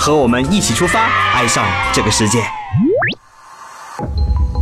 [0.00, 1.62] 和我们一起出发，爱上
[1.92, 2.38] 这个世界。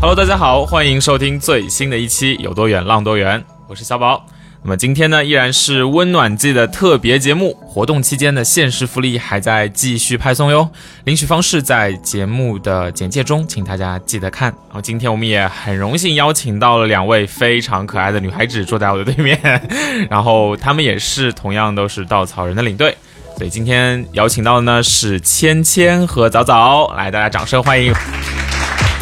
[0.00, 4.26] Hello，大家好，欢迎收听最新的一期《有多远浪多远》，我是小宝。
[4.64, 10.68] 那么今天呢，依然是温暖季的特别节目，活动期间的限时福利还在继续派送哟。
[11.04, 14.48] 领取方式在节目的简介中，请大家记得看。
[14.66, 19.38] 然后今天我们也很荣幸邀请到了两位非常可爱的女孩子坐在我的对面，
[20.10, 22.96] 然后她们也是同样都是稻草人的领队。
[23.38, 27.94] 所以今天邀请到的呢是芊芊和早早，来大家掌声欢迎。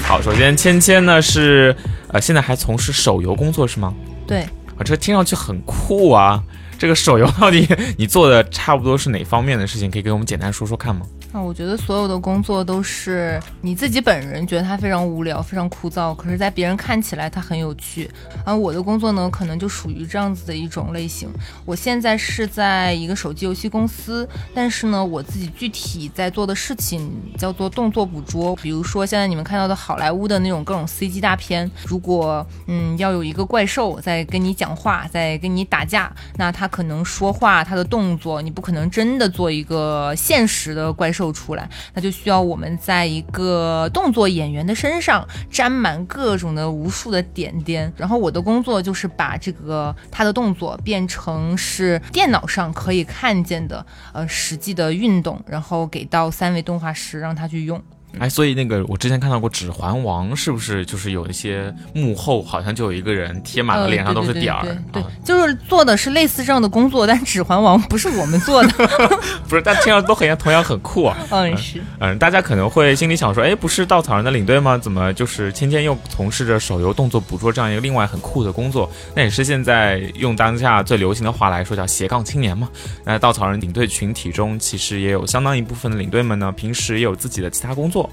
[0.07, 1.75] 好，首先芊芊呢是
[2.09, 3.95] 呃现在还从事手游工作是吗？
[4.27, 6.43] 对，啊，这听上去很酷啊！
[6.79, 9.91] 这个手游到底你做的差不多是哪方面的事情？
[9.91, 11.07] 可以给我们简单说说看吗？
[11.43, 18.11] 我觉得所有的工作都是你自己本人觉得它非常无聊、非常枯燥，可是在别人看起来它很有趣。
[18.45, 21.29] 而我的工作呢，可能就属于这样子的一种类型。
[21.65, 28.55] 我现在是在一个手机游戏公司，但是呢，我自己具体在做的事情叫做动作捕捉。
[28.57, 47.93] 比如说现在你们看到的好莱坞的那种各种 CG 大片，如果嗯要有一个怪兽在跟你讲话，在跟你打架，那它可能说话，它的动作，你不可能真的做一个现实的怪兽出来，那就需要我们在一个动作演员的身上沾满各种的无数的点点。
[47.97, 57.83] 然后我的工作就是把这个他的动作变成是电脑上可以看见的呃实际的运动，然后给到三维动画师让他去用。
[58.19, 64.61] 哎，所以那个我之前看到过《指环王》，是不是就是有一些幕后好像就有一个人贴满了脸上都是点儿？
[64.61, 68.69] 呃对对对对啊就是做的是类似这样的工作，但《指环王》不是我们做的。
[69.49, 71.17] 不是，但听上去都很同样很酷啊。
[71.31, 71.81] 嗯，是。
[71.99, 74.79] 嗯，大家可能会心里想说，哎，不是稻草人的领队吗？
[74.79, 78.91] 怎么就是芊芊又从事着手游动作捕捉这样一个另外很酷的工作？
[79.15, 82.69] 那也是现在用当下最流行的话来说叫斜杠青年嘛。
[83.05, 88.06] 那稻草人领队群体中，其实也有相当一部分的领队们呢，平时也有自己的其他工作，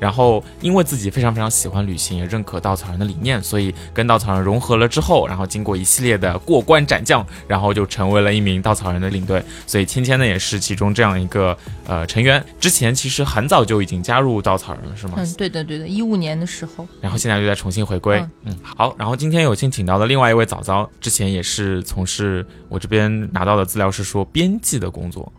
[0.00, 9.42] 然后因为自己非常非常喜欢旅行，也认可稻草人的理念，所以跟稻草人融合了之后，然后经过一系列的过关斩将，然后就成为了一名稻草人的领队。
[9.66, 11.56] 所以芊芊呢也是其中这样一个
[11.86, 12.44] 呃成员。
[12.60, 15.14] 之前其实很早就已经加入稻草人了，是吗？
[15.16, 16.86] 嗯，对的对的，一五年的时候。
[17.00, 18.18] 然后现在又在重新回归。
[18.18, 18.94] 嗯嗯，好。
[18.98, 25.32] 然后今天有幸请到的另外一位早早，之前也是从事我这边拿到的资料是说编辑的工作。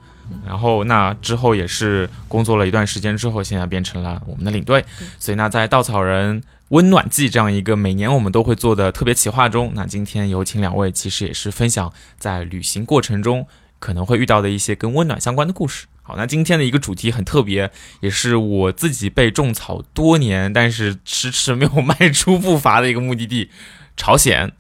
[0.46, 4.84] 然后那之后也是工作了一段时间之后，现在变成了我们的领队。
[5.20, 13.48] 所以那在稻草人温暖季这样一个每年我们都会做的特别企划中，那今天有请两位，其实也是分享在旅行过程中
[13.80, 15.86] 可能会遇到的一些跟温暖相关的故事。
[16.02, 17.72] 好，那今天的一个主题很特别，
[18.02, 23.50] 也是我自己被种草多年，但是迟迟没有 迈出步伐的一个目的地——
[23.98, 24.52] 朝鲜。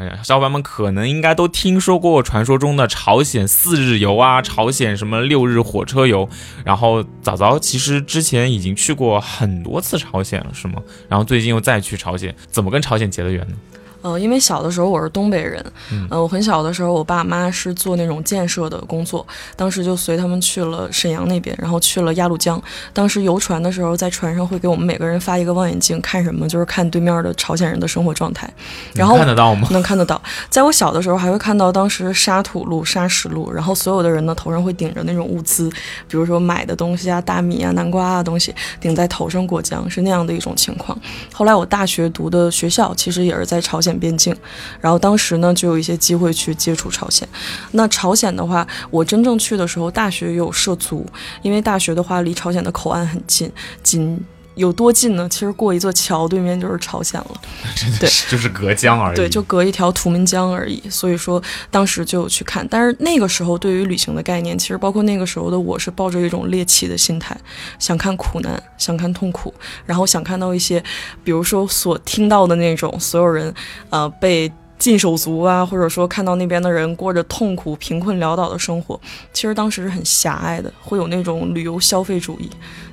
[0.00, 6.26] 哎呀，小伙伴们可能应该都听说过传说中的朝鲜四日游啊，朝鲜什么六日火车游。
[6.64, 10.80] 然后早早其实之前已经去过很多次朝鲜了，是吗？
[11.06, 13.54] 然后最近又再去朝鲜，怎么跟朝鲜结的缘呢？
[14.02, 22.60] 呃，因为小的时候我是东北人，嗯呃，我很小的时候，我爸妈是做那种建设的工作，当时就随他们去了沈阳那边，然后去了鸭绿江。
[22.92, 26.48] 当时游船的时候，在船上会给我们每个人发一个望远镜，看什么？
[26.48, 28.48] 就是看对面的朝鲜人的生活状态。
[28.94, 29.68] 然后看得到吗？
[29.70, 35.68] 能看得到，在我小的时候还会看到当时沙土路、沙石路，然后所有的人呢头上会顶着那种物资，
[36.08, 40.98] 比如说买的东西啊、大米啊、南瓜啊东西顶在头上过江，是那样的一种情况。
[41.32, 44.34] 后来我大学读的学校其实也是在朝鲜边境，
[44.80, 47.28] 然后当时呢就有一些机会去接触朝鲜。
[47.72, 51.06] 那朝鲜的话，我真正去的时候，大学有涉足，
[51.42, 53.50] 因为大学的话离朝鲜的口岸很近，
[53.82, 54.24] 仅。
[54.60, 55.26] 有多近呢？
[55.28, 57.40] 其实过一座桥，对面就是朝鲜了。
[57.98, 59.16] 对是就是隔江而已。
[59.16, 60.82] 对，就隔一条图们江而已。
[60.90, 62.66] 所以说，当时就有去看。
[62.70, 67.36] 但是那个时候，对于旅行的概念，其实包括那个时候的我是抱着一种猎奇的心态，
[67.78, 69.52] 想看苦难，想看痛苦，
[69.86, 70.82] 然后想看到一些，
[71.24, 73.52] 比如说所听到的那种所有人，
[73.88, 74.52] 呃，被。
[74.80, 78.98] 禁手足啊，或者说看到那边的人过着痛苦、贫困潦倒的生活，
[79.30, 82.48] 其实当时是很狭隘的，会有那种旅游消费主义，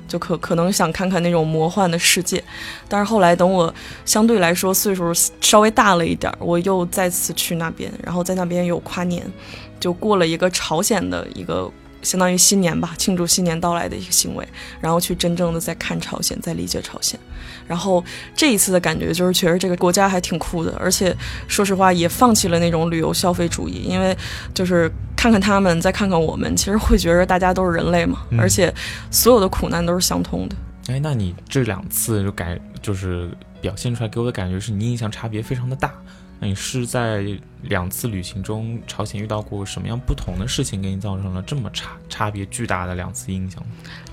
[0.06, 2.44] 就可可能想看看那种魔幻的世界。
[2.86, 3.74] 但是后来等我
[4.04, 9.26] 相对来说岁数稍微大了一点，我又再次去那边，然后在那边有跨年，
[9.80, 11.70] 就过了一个朝鲜的一个
[12.02, 14.46] 相当于新年吧，庆祝新年到来的一个行为，
[14.80, 17.18] 然后去真正的在看朝鲜，在理解朝鲜。
[17.66, 18.02] 然后
[18.34, 21.14] 这一次的感觉就是觉得这个国家还挺酷的，而且
[21.48, 24.16] 说实话也放弃了那种旅游消费主义，因为
[24.54, 28.72] 就是看看他们，再看看我们，其实会觉得大家都是人类嘛，嗯而且
[29.10, 30.56] 所有的苦难都是相通的。
[30.86, 33.30] 哎，那你这两次就感就是
[33.60, 35.92] 表现出来给我的感觉是你印象差别非常的大。
[36.40, 37.24] 那你是在
[37.62, 43.60] 两次旅行中，朝鲜遇到过什么样不同的事情，给你造成了这么差差别巨大的两次印象？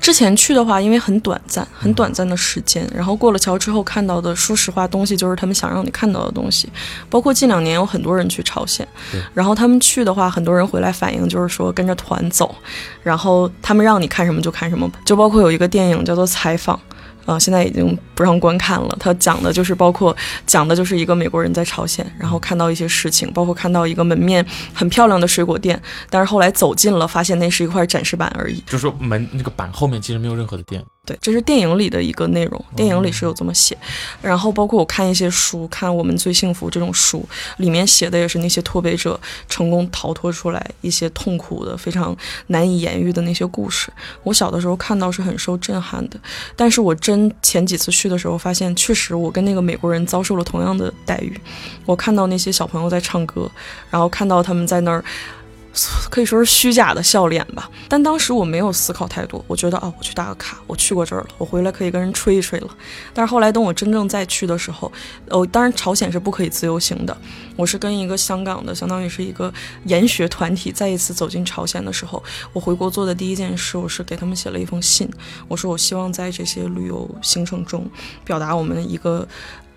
[0.01, 6.67] 之前去的话，因为很短暂，很短暂的时间，然后过了桥之后看到的，说实话，东西就是他们想让你看到的东西。
[7.11, 8.87] 包括近两年有很多人去朝鲜，
[9.35, 12.55] 然后他们去的话，很多人回来反映就是说跟着团走，
[13.03, 16.75] 然后他们让你看什么就看什么，就包括有一个电影叫做《采访》。
[17.25, 18.95] 呃，现在已经不让观看了。
[18.99, 28.63] 他讲的就是包括讲的就是一个美国人在朝鲜，然后看到一些事情，包括看到一个门面很漂亮的水果店，但是后来走近了，发现那是一块展示板而已。
[28.67, 33.77] 就是说门那个板后面其实没有任何的店，对，这是电影里的一个内容，电影里是有这么写。
[34.21, 37.23] 然后包括我看一些书，看《我们最幸福》这种书，
[37.57, 42.15] 里面写的也是那些脱北者成功逃脱出来一些痛苦的、非常
[42.47, 43.91] 难以言喻的那些故事。
[44.23, 46.19] 我小的时候看到是很受震撼的，
[46.55, 51.39] 但是我真前几次去的时候，发现确实我跟那个美国人遭受了同样的待遇。
[51.85, 53.49] 我看到那些小朋友在唱歌，
[53.91, 55.03] 然后看到他们在那儿。
[56.09, 62.69] 可以说是虚假的笑脸吧，但当时我没有思考太多，我觉得啊，我去打个卡，我去过这儿了，我回来可以跟人吹一吹了。
[63.13, 64.91] 但是后来等我真正再去的时候，
[65.29, 67.15] 哦，当然朝鲜是不可以自由行的，
[67.57, 72.23] 我是跟一个香港的，相当于是一个研学团体，再一次走进朝鲜的时候，
[72.53, 75.09] 我回国做的第一件事，我是给他们写了一封信，
[75.47, 77.89] 我说我希望在这些旅游行程中，
[78.23, 79.27] 表达我们一个。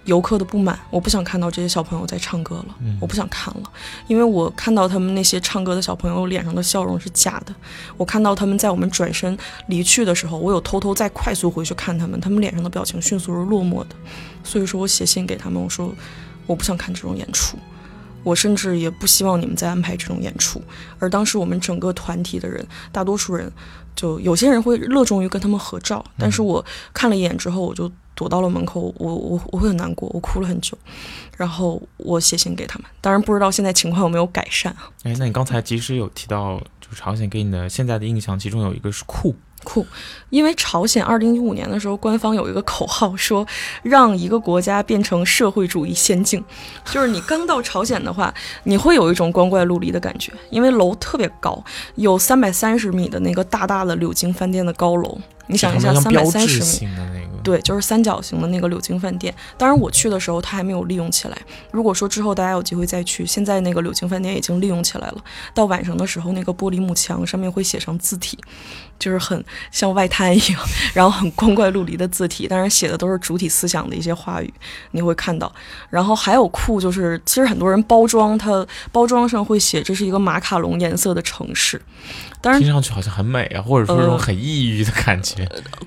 [0.09, 3.63] 游客的不满，我不想看到这些小朋友在唱歌了，嗯我不想看了，
[4.07, 7.55] 因为我看到他们那些唱歌的小朋友脸上的笑容是假的，
[7.99, 13.95] 我看到他们在我们转身离去的时候，我有偷偷再快速回去看他们，他们脸上的表情迅速是落寞的，
[14.43, 15.95] 所以说我写信给他们，我说
[16.47, 17.59] 我不想看这种演出。
[18.25, 20.61] 我甚至也不希望你们再安排这种演出。
[20.99, 23.51] 而当时我们整个团体的人，大多数人，
[23.95, 26.63] 就有些人会热衷于跟他们合照，但是我
[26.93, 30.77] 看了一眼之后，我就躲到了门口，我我我会很难过，我哭了很久，
[31.37, 32.89] 然后我写信给他们。
[33.01, 34.91] 当然不知道现在情况有没有改善啊？
[35.05, 39.87] 哎，那你刚才其实有提到，就朝鲜给你的现在的印象，其中有一个是酷，酷，
[40.31, 43.47] 因为朝鲜二零一五年的时候，官方有一个口号说，
[43.85, 46.45] 让一个国家变成社会主义先进。
[46.87, 48.35] 就是你刚到朝鲜的话，
[48.65, 51.63] 你会有一种光怪陆离的感觉，因为楼特别高，
[51.95, 55.17] 有三百三十米的那个大大的柳京饭店的高楼。
[55.49, 59.35] 你想一下，三百三十米，的那个，对，就是三角形的那个柳京饭店。
[59.57, 61.39] 当然，我去的时候它还没有利用起来。
[61.71, 65.25] 如果说之后大家有机会再去，现在那个柳京饭店已经利用起来了。
[65.55, 68.39] 到晚上的时候，那个玻璃幕墙上面会写上字体，
[68.99, 70.61] 就是很像外滩一样，
[70.93, 74.53] 然后很光怪陆离的字体，当然写的都是主体思想的一些话语，
[74.91, 75.51] 你会看到。
[75.89, 81.81] 然后还有酷，就是其实很多人包装它，包装上会写这是一个马卡龙颜色的城市，
[82.41, 85.38] 当然听上去好像很美啊，或者说这种呃很抑郁的感觉。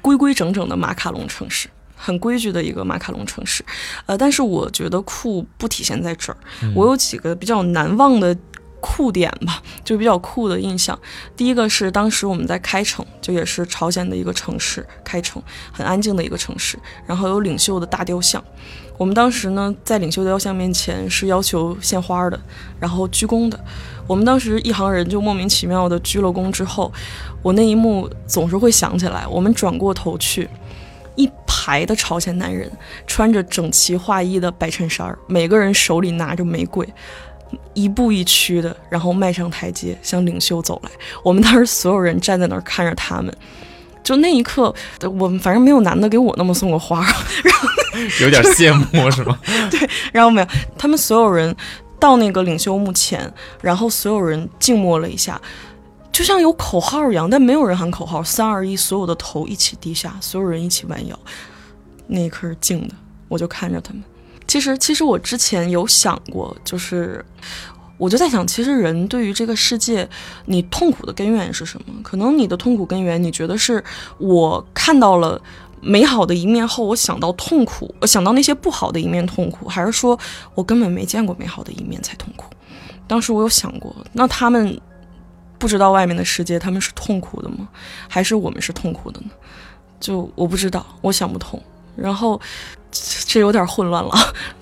[0.01, 3.63] 规规整整的马卡龙城市，很规矩的一个马卡龙城市。
[4.05, 6.37] 呃，但是我觉得酷不体现在这儿。
[6.61, 8.35] 嗯我有几个比较难忘的
[8.79, 10.97] 酷点吧，就比较酷的印象。
[11.35, 18.43] 第一个是当时我们在开城，就也是朝鲜的一个城市，开城很安静的一个城市，然后有领袖的大雕像。
[18.97, 22.39] 我们当时呢，在领袖雕像面前是要求献花的，
[22.79, 23.59] 然后鞠躬的。
[24.07, 26.91] 我们当时一行人就莫名其妙的鞠了躬之后，
[27.41, 29.25] 我那一幕总是会想起来。
[29.27, 30.49] 我们转过头去，
[31.15, 32.69] 一排的朝鲜男人
[33.07, 36.87] 穿着整齐划一的白衬衫儿，每个人手里拿着玫瑰，
[37.73, 40.91] 一步一趋的，然后迈上台阶向领袖走来。
[41.23, 43.33] 我们当时所有人站在那儿看着他们。
[44.03, 44.73] 就那一刻，
[45.19, 47.05] 我们反正没有男的给我那么送过花，
[48.19, 49.37] 有点羡慕是吗？
[49.69, 51.55] 对然后没有，他们所有人
[52.01, 53.31] 到那个领袖墓前，
[53.61, 55.39] 然后所有人静默了一下，
[56.11, 61.17] 就像有口号一样，但没有人喊口号，三二一，所有的头一起低下，所有人一起弯腰。
[62.07, 62.95] 那一刻是静的，
[63.29, 64.03] 我就看着他们。
[64.47, 67.23] 其实，其实我之前有想过，就是
[67.97, 70.09] 我就在想，其实人对于这个世界，
[70.45, 71.85] 你痛苦的根源是什么？
[72.03, 73.81] 可能你的痛苦根源，你觉得是
[74.17, 75.39] 我看到了
[75.81, 80.17] 美好的一面后，我想到痛苦，我想到那些不好的一面痛苦，还是说
[80.53, 82.45] 我根本没见过美好的一面才痛苦？
[83.07, 84.79] 当时我有想过，那他们
[85.57, 87.67] 不知道外面的世界，他们是痛苦的吗？
[88.07, 89.27] 还是我们是痛苦的呢？
[89.99, 91.61] 就我不知道，我想不通。
[91.95, 92.39] 然后
[92.91, 94.11] 这这有点混乱了，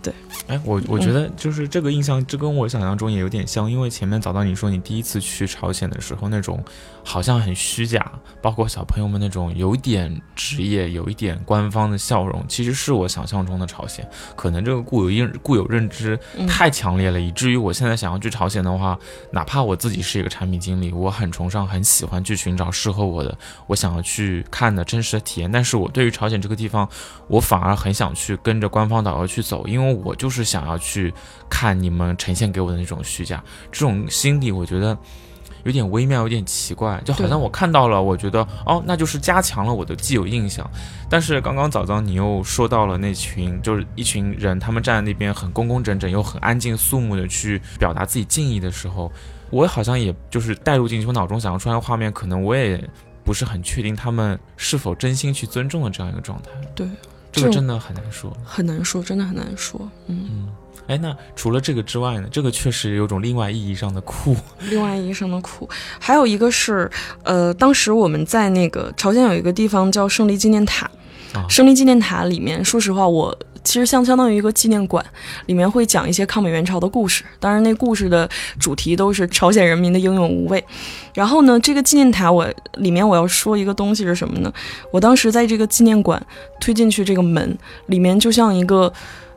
[0.02, 0.14] 对。
[0.48, 6.60] 哎，我我觉得就是这个印象，这跟我想象中也有点像，因为前面早到你说你第一次去朝鲜的时候，那种
[7.04, 14.04] 好像很虚假，包括小朋友们那种有点职业、有一点官方的笑容，其实是我想象中的朝鲜。
[14.36, 18.98] 可能这个固有印固有认知太强烈了，以至于我现在想要去朝鲜的话，
[19.32, 26.90] 哪怕我自己是一个产品经理，我很崇尚、很喜欢去寻找适合我的、我想要去看的真实的体验，但是我对于朝鲜这个地方，
[27.28, 30.50] 我反而很想去跟着官方导游去走，因为我就是。
[30.50, 31.14] 想要去
[31.48, 34.98] 看你们呈现给我的那种虚假，这种心理我觉得
[35.64, 40.68] 有点微妙，有点奇怪，就好像我看到了，我觉得哦，那就是加强了我的既有印象。
[41.08, 49.12] 但是刚刚早早你又说到了那群，就是一群人，他们站在那边很工工整整又很安静肃穆的去表达自己敬意的时候，
[49.52, 52.84] 我好像也就是带入进去，我脑中想要出来的画面，可能我也
[53.24, 56.50] 不是很确定他们是否真心去尊重的这样一个状态。
[56.74, 56.88] 对。
[57.32, 59.80] 这个真的很难说，很难说，真的很难说。
[60.08, 60.50] 嗯嗯，
[60.88, 62.28] 哎，那除了这个之外呢？
[62.32, 64.36] 这个确实有种另外意义上的酷，
[64.70, 65.70] 另外意义上的酷。
[66.00, 66.90] 还有一个是，
[67.24, 70.90] 呃，当时我们在那个朝鲜有一个地方叫胜利纪念塔，
[71.48, 73.38] 胜利纪念塔里面，说实话我。
[73.64, 75.04] 其实像相当于一个纪念馆，
[75.46, 77.24] 里面会讲一些抗美援朝的故事。
[77.40, 80.64] 当然，那故事的主题都是朝鲜人民的英勇无畏。
[81.14, 84.52] 然后呢，这个纪念塔我里面我要说一个东西是什么呢？
[84.92, 86.22] 我当时在这个纪念馆
[86.60, 88.92] 推进去这个门里面，就像一个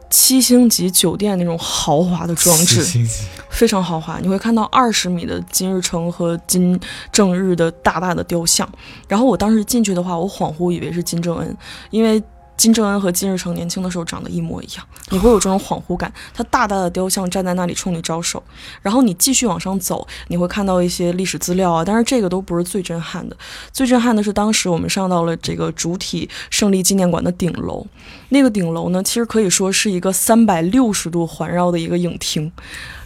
[0.08, 2.82] 七星级酒店那种豪华的装置，
[3.50, 4.18] 非常豪华。
[4.20, 6.78] 你会看到二十米的金日成和金
[7.10, 8.68] 正日的大大的雕像。
[9.08, 11.56] 然后我当时进去的话，我恍惚以为是金正恩，
[11.90, 12.22] 因为。
[12.62, 16.12] 金正恩和金日成年轻的时候长得一模一样，你会有这种恍惚感。
[16.32, 18.40] 他大大的雕像站在那里冲你招手，
[18.82, 21.84] 然后你继续往上走，你会看到一些历史资料啊。
[21.84, 23.36] 但是这个都不是最震撼的，
[23.72, 27.84] 最震撼的是当时我们上到了这个主体胜利纪念馆的顶楼，
[28.28, 32.52] 那个顶楼呢，其实可以说是一个三百六十度环绕的一个影厅。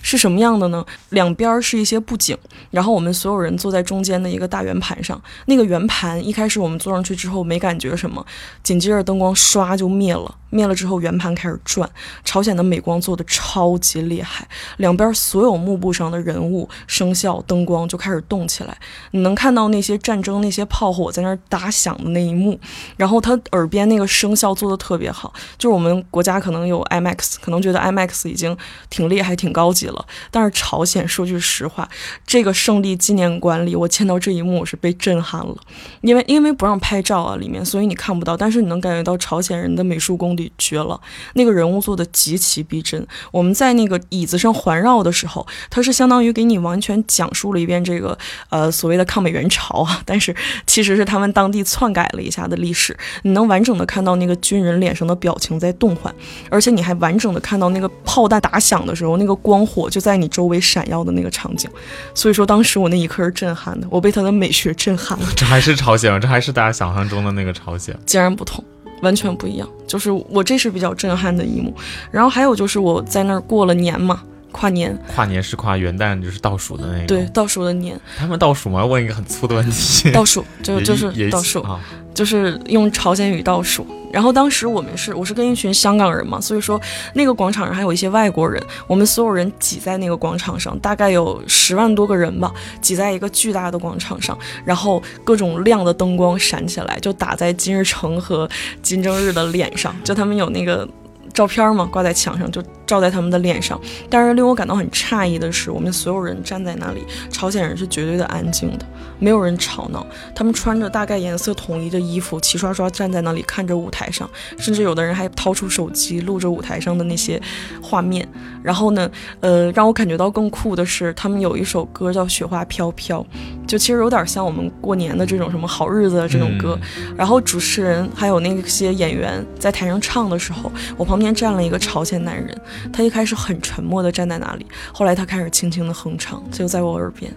[0.07, 0.87] 是什么样的呢？
[1.09, 2.39] 两边是一些布景，
[2.71, 5.21] 然后我们所有人坐在中间的一个大圆盘上。
[5.47, 8.25] 那个圆盘一开始我们坐上去之后没感觉什么，
[8.63, 10.33] 紧接着灯光唰就灭了。
[10.49, 11.91] 灭了之后，圆盘开始转。
[12.25, 14.47] 朝鲜的美光做的超级厉害，
[14.77, 18.79] 两边所有幕布上的人物、声效、灯光就开始动起来。
[19.11, 22.59] 你能看到那些战争、那些炮火在那儿打响的那一幕。
[22.97, 28.57] 然后他耳边那个声效做的特别好，就是我们国家可能有 IMAX，可能觉得 IMAX 已经
[28.89, 29.96] 挺厉害、挺高级了。
[30.31, 31.89] 但是朝鲜说句实话，
[32.27, 35.57] 这个胜利纪念馆里，我见到这一幕我是被震撼了，
[36.01, 38.37] 因为因为不让拍照啊里面，所以你看不到。
[38.37, 40.51] 但是你能感觉到朝鲜人的美术功底。
[40.59, 40.99] 绝了！
[41.35, 43.07] 那个人物做的极其逼真。
[43.31, 48.17] 我们在那个椅子上环绕的时候，他是相当于给你完全讲述了一遍这个
[48.49, 50.35] 呃所谓的抗美援朝啊，但是
[50.67, 52.97] 其实是他们当地篡改了一下的历史。
[53.23, 56.15] 你能完整的看到那个军人脸上的表情在动换，
[56.51, 61.71] 而且你还完整的看到那个炮弹打响的时候，那个光火就在你周围闪耀的那个场景。
[62.15, 65.27] 所以说，当时我那一刻是震撼的，我被他的美学震撼了。
[65.37, 68.65] 这还是朝鲜吗，这还是大家想象中的那个朝鲜，截然不同。
[69.03, 71.71] 完全不一样，就是我这是比较震撼的一幕，
[72.11, 74.23] 然后还有就是我在那儿过了年嘛，
[74.57, 78.85] 跨年，跨年是跨元旦，就是倒数的那个，对，倒数的年，他们倒数吗？
[78.85, 81.79] 问一个很粗的问题，倒数就就是倒数啊。
[82.15, 86.81] 就是用朝鲜语倒数，然后当时我们是我是跟一群香港人嘛，所以说
[87.13, 98.49] 那个广场上还有一些外国人，我们所有人挤在那个广场上，大概有十万多个人吧，挤在一个巨大的广场上，然后各种亮的灯光闪起来，就打在金日成和
[98.81, 100.89] 金正日的脸上，就他们有那个
[101.33, 102.63] 照片嘛，挂在墙上就。
[102.87, 108.87] 照在他们的脸上，但是令我感到很诧异的是，我们所有人站在那里，朝鲜人是绝对的安静的，
[109.19, 110.07] 没有人吵闹。
[110.37, 117.43] 他们穿着大概颜色统一的衣服，齐刷刷站在那里看着舞台上，甚至有的人还掏出手机录着舞台上的那些
[117.83, 118.25] 画面。
[118.63, 123.21] 然后呢，呃，让我感觉到更酷的是，他们有一首歌叫《雪花飘飘》，
[123.67, 126.79] 就其实有点像我们过年的这种什么好日子这种歌。
[127.17, 132.55] 然后主持人还有那些演员在台上唱的时候，我旁旁边站了一个朝鲜男人。
[132.93, 137.33] 他一开始很沉默地站在那里，后来他开始轻轻地哼唱，就在我耳边。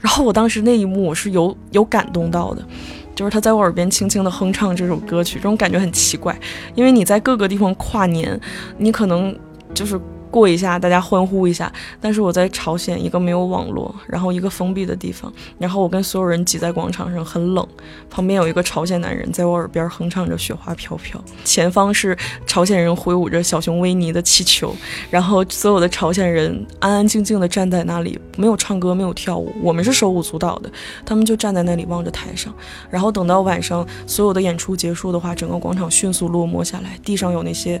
[0.00, 2.66] 然后我当时那一幕我是有有感动到的，
[3.14, 6.34] 就是他在我耳边轻轻地哼唱这首歌曲，这种感觉很奇怪，
[6.74, 8.40] 因为你在各个地方跨年，
[8.78, 9.38] 你可能
[9.74, 11.72] 就是过一下，大家欢呼一下。
[12.00, 17.66] 但是我在朝鲜一个没有网络，然后一个封闭的地方，然后我跟所有人挤在广场上，很冷。
[18.08, 22.16] 旁边有一个朝鲜男人在我耳边哼唱着《雪花飘飘》，前方是
[22.46, 24.74] 朝鲜人挥舞着小熊维尼的气球，
[25.10, 29.52] 然后所有的朝鲜人安安静静地站在那里，没有唱歌，没有跳舞。
[29.62, 30.70] 我们是手舞足蹈的，
[31.04, 32.52] 他们就站在那里望着台上。
[32.90, 37.80] 然后等到晚上所有的演出结束的话，整个广场迅速落寞下来，地上有那些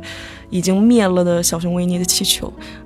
[0.50, 2.37] 已经灭了的小熊维尼的气球，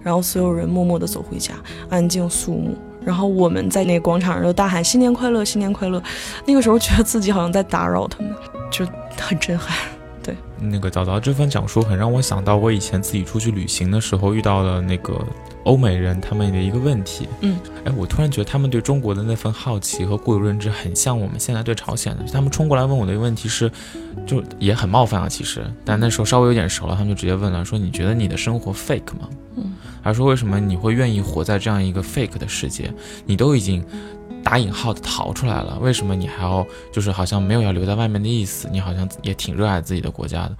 [0.02, 1.54] 然后所有人默默地走回家，
[1.88, 2.76] 安静肃穆。
[3.04, 6.00] 然后我们在那个广场上就大喊“新年快乐，新年快乐”。
[6.46, 8.32] 那个时候觉得自己好像在打扰他们，
[8.70, 9.76] 就很震撼。
[10.62, 15.20] 那个早早这番讲述很让我想到我以前自己出去旅行的时候遇到了那个
[15.64, 17.28] 欧美人他们的一个问题。
[17.40, 22.24] 嗯，哎，我突然觉得他们对中国的那份好奇和固有认知很像我们现在对朝鲜的。
[22.32, 23.70] 他们冲过来问我的一个问题是，
[24.26, 29.28] 就也很冒犯啊，其实，但那时候稍微有点熟了，他们就直接问了，说你觉得你的生活 fake 吗？
[29.56, 32.92] 嗯，还说为什么你会愿意活在这样一个 fake 的世界？
[33.26, 33.84] 你都已经。
[34.42, 38.68] 打引号的逃出来了，为什么你还要就是好像没有要留在外面的意思？
[38.70, 40.56] 你好像也挺热爱自己的国家的。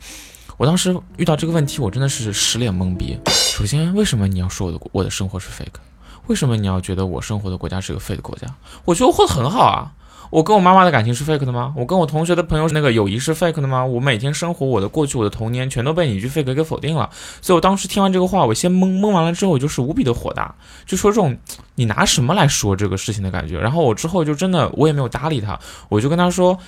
[0.56, 3.18] 我当时遇到这个问题，我真的是十脸懵逼。
[3.26, 5.80] 首先，为什么你要说我的我的生活是 fake？
[6.28, 8.46] 为什么你要觉得我生活的国家是个 fake 国家？
[8.84, 9.92] 我觉得我混得很好啊。
[10.32, 11.74] 我跟我妈妈的感情是 fake 的吗？
[11.76, 13.84] 我跟我同学的朋友那个友谊是 fake 的吗？
[13.84, 17.10] 我每天生活，我的过去，我的童年，全都被你一句 fake 给否定了。
[17.42, 20.54] 所以我当时听完这个话，我先懵懵完了之后，我就是无比的火大，
[20.86, 21.36] 就说这种
[21.74, 23.58] 你拿什么来说这个事情的感觉。
[23.58, 25.60] 然后我之后就真的我也没有搭理他，
[25.90, 26.58] 我就跟他说，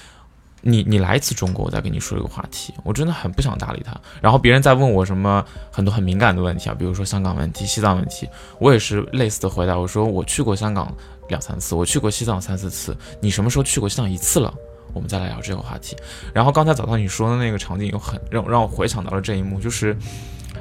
[0.60, 2.74] 你你来一次中国，我再跟你说这个话题。
[2.84, 3.98] 我真的很不想搭理他。
[4.20, 5.42] 然后别人在问我什么
[5.72, 8.28] 很多很敏感的问题啊，比如说香港问题、西藏问题，
[8.58, 10.94] 我也是类似的回答，我说我去过香港。
[11.28, 12.96] 两三次，我去过西藏三四次。
[13.20, 14.52] 你什么时候去过西藏一次了？
[14.92, 15.96] 我们再来聊这个话题。
[16.32, 19.96] 然后刚才早上你说的那个场景，又很让让我回想到了这一幕，就是，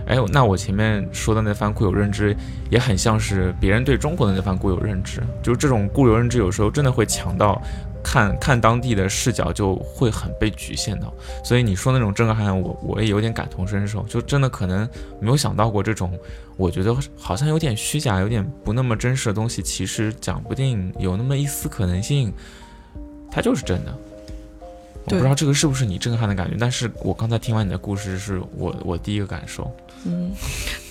[0.08, 2.36] 哎，那我前面说的那番固有认知，
[2.70, 5.22] 也很像是别人对中国的那番固有认知。
[5.44, 7.62] 就是这种固有认知，有时候真的会强到。
[8.04, 11.12] 看看当地的视角就会很被局限到，
[11.44, 14.88] 所以你说那种震撼，我我也有点感同身受，就真的可能
[15.20, 16.12] 没有想到过这种，
[16.58, 22.32] 我觉得好像有点虚假、有点不那么真实的东西，其实讲不定有那么一丝可能性，
[23.32, 23.96] 它就是真的。
[25.06, 29.70] 我不知道这个是不是你震撼的感觉，但是我刚才听完你的故事，是我我第一个感受。
[30.06, 30.32] 嗯，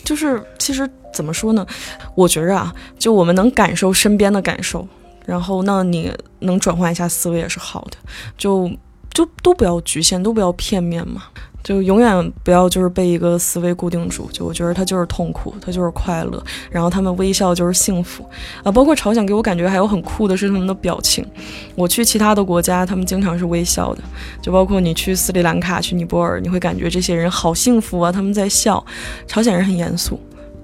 [0.04, 1.66] 就是其实怎么说呢？
[2.14, 4.86] 我觉着啊，就我们能感受身边的感受。
[5.24, 7.96] 然后，那你能转换一下思维也是好的，
[8.36, 8.70] 就
[9.12, 11.22] 就都不要局限，都不要片面嘛，
[11.62, 14.28] 就永远不要就是被一个思维固定住。
[14.32, 18.28] 就我觉得他就是痛苦，他就是快乐，然后他们微笑就是幸福
[18.64, 18.72] 啊。
[18.72, 21.24] 包括朝鲜给我感觉还有很酷的是他们的表情。
[21.76, 24.02] 我去其他的国家，他们经常是微笑的，
[24.40, 28.84] 就包括你去斯里兰卡、去尼泊尔，你会感觉这些人好幸福啊，他们在笑。
[29.28, 30.18] 朝鲜人很严肃。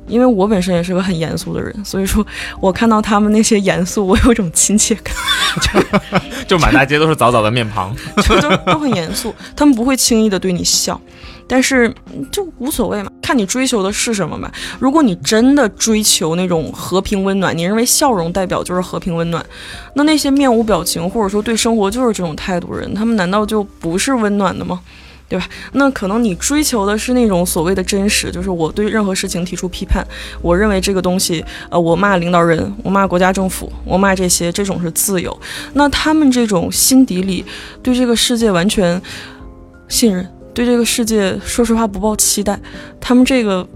[0.08, 2.26] 因为我本身也是个很严肃的人，所以说
[2.60, 5.14] 我看到他们那些严肃，我有一种亲切感，
[5.62, 6.18] 就
[6.56, 11.00] 就满大街都是早早的面庞，就就都很严肃，他们不会轻易的对你笑，
[11.46, 11.92] 但是
[12.32, 14.50] 就无所谓嘛，看你追求的是什么吧。
[14.78, 19.44] 如果你真的追求那种和平温暖，你认为笑容代表就是和平温暖，
[19.94, 24.80] 那那些面无表情或者说对生活就是这种态度人，他们难道就不是温暖的吗？
[25.28, 25.46] 对吧？
[25.72, 30.06] 那可能你追求的是那种所谓的真实，就是我对任何事情提出批判，
[30.40, 35.38] 我认为这个东西，呃，我骂领导人，我骂国家政府，我骂这些，这种是自由。
[35.74, 37.44] 那他们这种心底里
[37.82, 39.00] 对这个世界完全
[39.86, 42.58] 信任，对这个世界说实话不抱期待，
[42.98, 43.66] 他们这个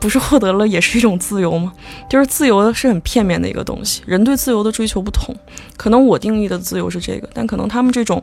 [0.00, 1.72] 不是获得了也是一种自由吗？
[2.10, 5.34] 就是自由是很片面的一个东西，人对自由的追求不同，
[5.76, 8.20] 可能我定义的自由是这个，但可能他们这种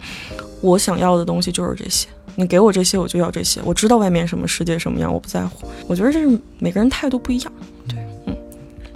[0.60, 2.10] 我想要的东西就是这些。
[2.36, 3.62] 你给我这些，我就要这些。
[3.64, 5.68] 我知道外面什么世界什么样，我不在乎。
[5.88, 7.54] 我觉得这是每个人态度不一样。
[7.88, 8.36] 对，嗯，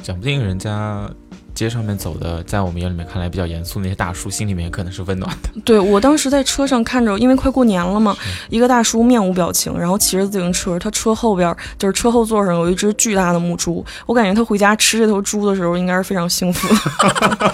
[0.02, 1.10] 讲不定人家
[1.54, 5.50] 街上面走的，在我们眼里面看来比较严肃那些大叔，心里面可能是温暖的。
[5.65, 8.15] 对我当时在车上看着，因为快过年了嘛，
[8.50, 17.52] 一个大叔面无表情，然后骑着自行车，他车后边就是车后座上有一只巨大的母猪，我感觉他回家吃这头猪的时候，应该是非常幸福的。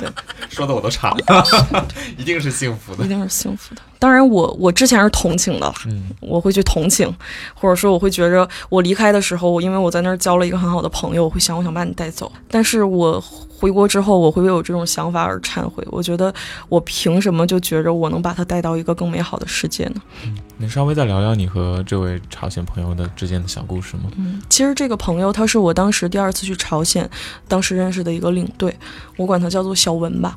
[0.00, 0.08] 对，
[0.50, 1.46] 说的我都馋了，
[2.18, 3.80] 一定是幸福的，一定是幸福的。
[3.98, 7.12] 当然，我我之前是同情的，嗯我会去同情，
[7.54, 12.30] 或者说我会觉着我离开的时候，因为我在那儿交了一个很好的朋友，我会想我想把你带走。
[12.50, 13.20] 但是我
[13.58, 15.82] 回国之后，我会为我这种想法而忏悔。
[15.90, 16.32] 我觉得
[16.68, 20.02] 我凭什么就觉着我能把他带到一个更美好的世界呢？
[20.24, 24.04] 嗯，能稍微再聊聊你和这位朝鲜朋友的之间的小故事吗？
[24.16, 27.08] 嗯，其实这个朋友他是我当时第二次去朝鲜，
[27.48, 28.76] 当时认识的一个领队，
[29.16, 30.36] 我管他叫做小文吧。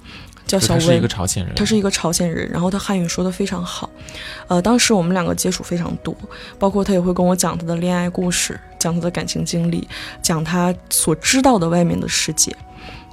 [0.50, 3.88] 叫小文他是一个，朝鲜人，他是一个朝鲜人，然后他汉语说的非常好。
[4.48, 6.16] 呃，当时我们两个接触非常多，
[6.58, 9.88] 包括他也会跟我讲他的恋爱故事，讲他的感情经历，
[10.24, 12.52] 讲他所知道的外面的世界。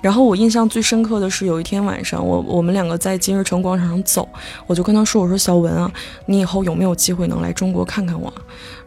[0.00, 4.26] 然后我印象最深刻的是有一天晚上，我我们两个在金日成广场上走，
[4.66, 5.92] 我就跟他说：“我说小文啊，
[6.24, 8.34] 你以后有没有机会能来中国看看我啊？”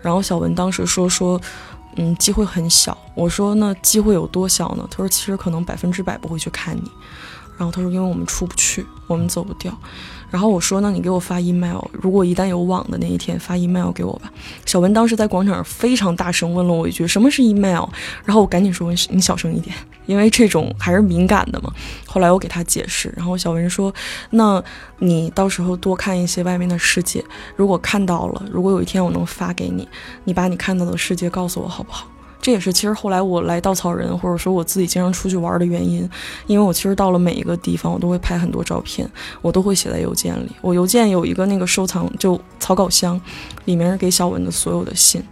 [0.01, 1.39] 然后小文当时说说，
[1.97, 2.97] 嗯，机会很小。
[3.15, 4.87] 我说那机会有多小呢？
[4.89, 6.89] 他说其实可能百分之百不会去看你。
[7.59, 9.77] 然后他说因为我们出不去，我们走不掉。
[10.31, 14.31] 然后我说那你给我发 email，如果一旦有网的那一天发 email 给我吧。
[14.65, 17.83] 小文当时在广场上非常大声问了我一句什么是 email，
[18.23, 21.73] 然后我赶紧说你小声一点，因为这种还是敏感的嘛。
[22.05, 23.93] 后来我给他解释，然后小文说
[24.29, 24.63] 那
[24.99, 29.85] 你到时候多看一些外面的世界，如果看到了，如果有一天我能发给你，
[30.23, 32.05] 你把你看到的世界告诉我好不好？
[32.49, 36.09] 这也是其实后来我来稻草人，或者说我自己经常出去玩的原因，
[36.47, 39.07] 因为我其实到了每一个地方，我都会拍很多照片，
[39.43, 40.49] 我都会写在邮件里。
[40.59, 43.21] 我邮件有一个那个收藏就草稿箱，
[43.65, 45.23] 里面是给小文的所有的信，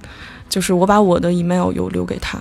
[0.48, 2.40] 就是我把我的 email 有留给他。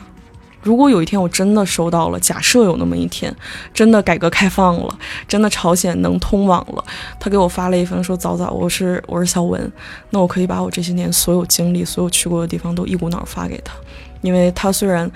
[0.66, 3.32] 如果有一天我真的收到了，假设有那么一天，
[3.72, 4.98] 真的改革开放了，
[5.28, 6.84] 真的朝鲜能通网了，
[7.20, 9.70] 他给我发了一封说：“早早，我是我是小文，
[10.10, 13.74] 那我可以把我这些年所有经历、所有去过的地方都一股脑发给他。”
[14.22, 15.08] 因为他虽然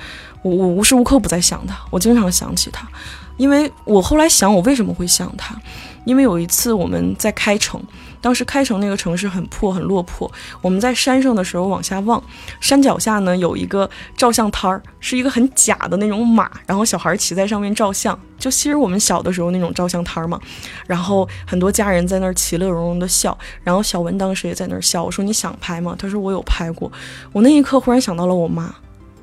[0.43, 2.87] 我我无时无刻不在想他，我经常想起他，
[3.37, 5.61] 因为我后来想我为什么会想他，
[6.05, 7.83] 因为有一次我们在开城，
[8.20, 10.30] 当时开城那个城市很破很落魄，
[10.61, 12.22] 我们在山上的时候往下望，
[12.61, 20.38] 山脚下呢有一个照相摊儿，是一个很假的那种马，然后小孩骑在上面照相，就其实我们小的时候那种照相摊儿嘛，
[20.87, 25.96] 然后很多家人在那儿其乐融融的笑，然后小文当时也在那儿笑，我说你想拍吗？
[25.98, 26.90] 他说我有拍过，
[27.33, 28.74] 我那一刻忽然想到了我妈。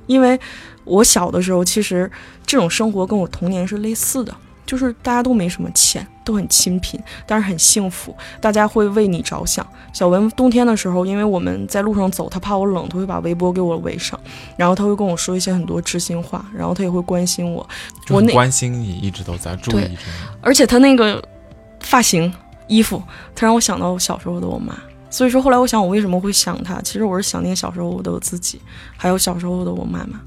[0.08, 0.40] 因为
[0.86, 2.10] 我小的时候，其实
[2.46, 4.34] 这种生活跟我童年是类似的，
[4.68, 9.66] 就是大家都没什么钱，都很清贫，但是很幸福，大家会为你着想。
[9.94, 14.20] 小文冬天的时候，因为我们在路上走，他怕我冷，他会把围脖给我围上，
[14.56, 17.68] 然后他会跟我说一些很多知心话，然后他也会关心我，
[18.10, 19.98] 我那关心你，一直都在注意着你，
[20.42, 21.24] 而且他那个
[21.80, 22.32] 发型、
[22.68, 23.02] 衣服，
[23.34, 24.76] 他让我想到我小时候的我妈。
[25.10, 26.82] 所以说，后来我想，我为什么会想他？
[26.82, 28.62] 其实我是想念小时候的我自己，
[28.98, 30.20] 还有小时候的我妈妈。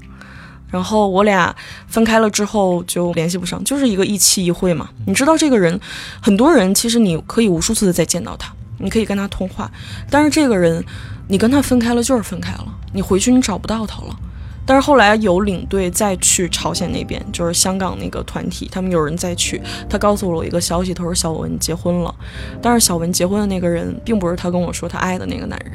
[0.71, 1.55] 然后我俩
[1.87, 4.89] 分开了之后就联系不上，就是一个一期一会嘛。
[5.05, 5.79] 你知道这个人，
[6.21, 9.69] 很多人其实你可以无数次的再见到他，你可以跟他通话，
[10.09, 10.83] 但是这个人，
[11.27, 14.15] 你跟他分开了就是分开了，你回去你找不到他了。
[14.63, 22.15] 但是后来有领队再去朝鲜那边，就是香港那个团体，他们有人再去，他告诉了我一个消息，他说小文结婚了，
[22.61, 25.73] 但是小文结婚的那个人并不是他跟我说他爱的那个男人，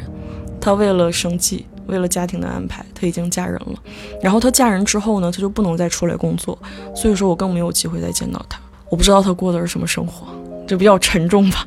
[0.60, 3.74] 他为了生计，为了家庭的安排，她已经嫁人了。
[4.22, 6.58] 然后她嫁人之后呢，她就不能再出来工作，
[6.94, 8.58] 所以说我更没有机会再见到她。
[8.88, 10.26] 我不知道她过的是什么生活，
[10.66, 11.66] 就比较沉重吧。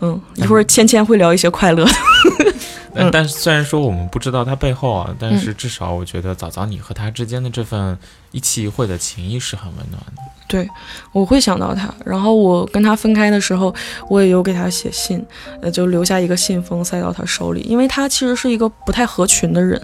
[0.00, 1.92] 嗯，一会儿芊芊会聊一些快乐的。
[2.94, 7.96] 嗯但是虽然说我们不知道他背后啊，但是至少我觉得早早你和他之间的这份
[8.32, 10.22] 一期一会的情谊是很温暖的。
[10.48, 10.68] 对，
[11.12, 11.88] 我会想到他。
[12.04, 13.74] 然后我跟他分开的时候，
[14.10, 15.24] 我也有给他写信，
[15.62, 19.80] 呃，就留下一个信封塞到他手里，因为他其实是一个不太合群的人。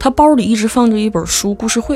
[0.00, 1.94] 他包里一直放着一本书，《故事会》，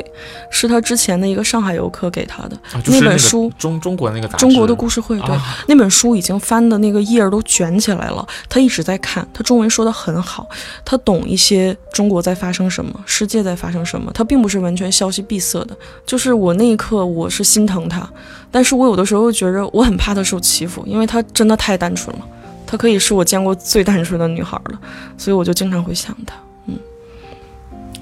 [0.51, 3.51] 是他之前的一个上海游客给他的、啊，就是那本书。
[3.57, 8.27] 中中国那个杂志中国的故事会，对、啊那本书已经翻的那个页儿都卷起来了。
[8.47, 10.47] 他一直在看，他中文说的很好，
[10.85, 14.11] 他懂一些中国在发生什么，世界在发生什么。
[14.13, 15.75] 他并不是完全消息闭塞的。
[16.05, 18.07] 就是我那一刻，我是心疼他，
[18.49, 22.25] 但是我有的时候又觉着我很怕他受欺负，因为他真的太单纯了，
[22.67, 24.79] 她可以是我见过最单纯的女孩了，
[25.17, 26.35] 所以我就经常会想她。
[26.67, 26.77] 嗯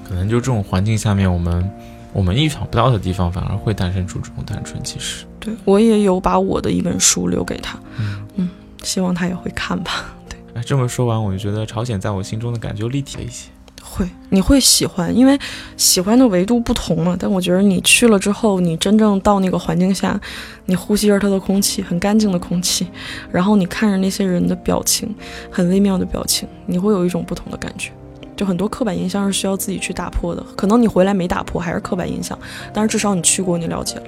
[0.08, 1.70] 可能就这种环境下面，我们
[2.12, 4.82] 我们意想不到的地方，反而会诞生出这种单纯。
[4.82, 8.50] 其实，对我也有把我的一本书留给他，嗯嗯，
[8.82, 10.12] 希望他也会看吧。
[10.28, 13.50] 对哎，这么说完，我就觉得朝鲜在我心中的感觉立体了一些。
[13.90, 15.38] 会，你会喜欢，因为
[15.76, 17.16] 喜欢的维度不同嘛。
[17.18, 20.18] 但我觉得你去了之后，你真正到那个环境下，
[20.66, 22.86] 你呼吸着它的空气，很干净的空气，
[23.30, 25.12] 然后你看着那些人的表情，
[25.50, 27.90] 很微妙的表情，你会有一种不同的感觉。
[28.36, 32.38] 就很多刻板印象是需要自己去打破的，可能你回来没打破，还是刻板印象，
[32.72, 34.04] 但是至少你去过，你了解了，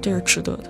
[0.00, 0.64] 这是值得的。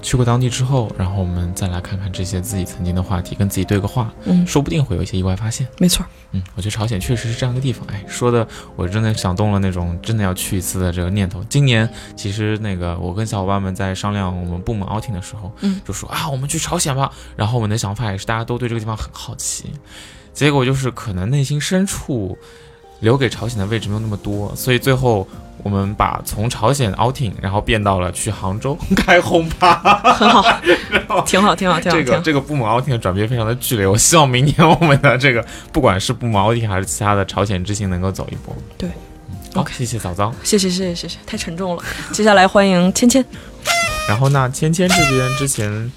[0.00, 5.66] 去过当地之后，然后我们再来看看这些自己曾经的话题，跟自己对个话，嗯，说不定会有一些意外发现。
[5.78, 6.04] 没错。
[6.32, 7.86] 嗯，我觉得朝鲜确实是这样一个地方。
[7.88, 11.44] 哎，说的我真的想动了那种真的要去一次的这个念头。
[11.48, 17.12] 今年其实那个我跟小伙伴们在商量我们部门 outing 的时候，嗯，就说啊我们去朝鲜吧。
[17.36, 19.72] 然后我们的想法也是大家都对这个地方很好奇，
[20.32, 22.38] 结果就是可能内心深处
[23.00, 25.26] 留给朝鲜的位置没有那么多，所以最后
[25.62, 29.74] 我们把从朝鲜 outing，然后变到了去杭州开轰趴。
[30.14, 30.42] 很好，
[31.26, 31.98] 挺好，挺好，挺好。
[31.98, 38.54] 这个这个部门 outing 的转变非常的剧烈，我希望明年我们的这个不管是部门 outing 还是其他的朝鲜之行能够走一波。
[38.78, 38.88] 对
[39.30, 40.32] 嗯，好，谢谢早早。
[40.42, 41.82] 谢谢，谢谢，谢谢，太沉重了。
[42.12, 43.24] 接下来欢迎芊芊。
[44.08, 45.92] 然后那芊芊这边之前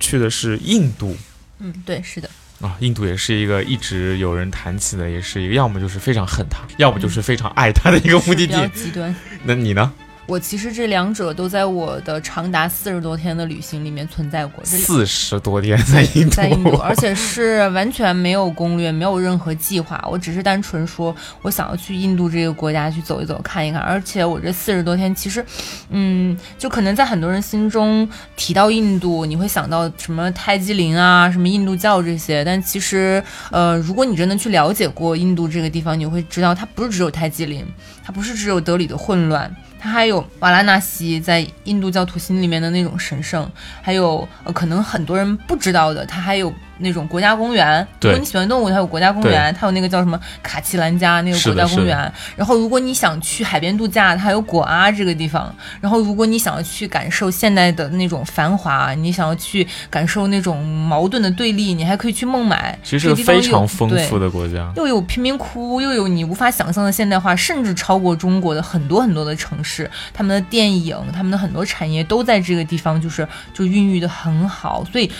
[0.00, 1.14] 去的是印度
[1.58, 2.30] 嗯，对，是的。
[2.60, 8.68] 啊，印度也是一个一直有人谈起的，也是一个要么就是非常恨他，要么就是非常爱他的一个目的地。
[8.74, 9.14] 极端。
[9.44, 9.92] 那你呢？
[10.28, 14.62] 我其实这两者都在我的长达四十多天的旅行里面存在过。
[14.62, 20.06] 四十多天在印度，在印度，而且是完全没有攻略，没有任何计划。
[20.06, 23.80] 我只是单纯说，我想要去印度这个国家去走一走、看一看。
[23.80, 25.42] 而且我这四十多天，其实，
[25.88, 32.44] 嗯，就可能在很多人心中提到印度，你会想到什么泰姬陵啊、什么印度教这些。
[32.44, 37.66] 但其实，呃，如果你真的去了解过印度这个地方，你会知道它不是只有泰姬陵，
[38.04, 39.50] 它不是只有德里的混乱。
[39.78, 47.86] 它还有瓦拉纳西在印度教徒心里面的那种神圣，还有呃可能很多人不知道的，它还有那种国家公园。
[48.00, 52.12] 如果你喜欢动物，它有国家公园，它有那个叫什么卡奇兰加那个国家公园。
[52.36, 55.54] 然后如果你想去海边度假，它有果阿这个地方。
[55.80, 62.78] 然后如果你想要去感受现代的那种繁华，你想要去感受那种矛盾的对立，你还可以去孟买。
[62.82, 64.72] 其实地方有非常丰富的国家。
[64.76, 69.90] 又有贫民窟，又有你无法想象的现代化，甚至超过中国的很多很多的城市。
[70.12, 74.84] 他们的电影，他们的很多产业都在这个地方，就是就孕育的很好。
[74.90, 75.10] 所以，